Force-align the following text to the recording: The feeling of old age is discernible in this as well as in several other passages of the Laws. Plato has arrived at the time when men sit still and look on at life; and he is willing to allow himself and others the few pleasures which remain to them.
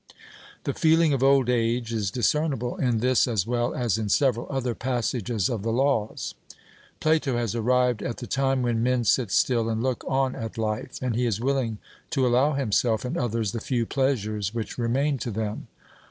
The 0.63 0.73
feeling 0.73 1.13
of 1.13 1.21
old 1.21 1.47
age 1.47 1.93
is 1.93 2.09
discernible 2.09 2.75
in 2.75 3.01
this 3.01 3.27
as 3.27 3.45
well 3.45 3.75
as 3.75 3.99
in 3.99 4.09
several 4.09 4.47
other 4.49 4.73
passages 4.73 5.47
of 5.47 5.61
the 5.61 5.71
Laws. 5.71 6.33
Plato 6.99 7.37
has 7.37 7.53
arrived 7.53 8.01
at 8.01 8.17
the 8.17 8.25
time 8.25 8.63
when 8.63 8.81
men 8.81 9.03
sit 9.03 9.29
still 9.29 9.69
and 9.69 9.83
look 9.83 10.03
on 10.07 10.35
at 10.35 10.57
life; 10.57 10.97
and 11.03 11.15
he 11.15 11.27
is 11.27 11.39
willing 11.39 11.77
to 12.09 12.25
allow 12.25 12.53
himself 12.53 13.05
and 13.05 13.15
others 13.15 13.51
the 13.51 13.61
few 13.61 13.85
pleasures 13.85 14.55
which 14.55 14.79
remain 14.79 15.19
to 15.19 15.29
them. 15.29 15.67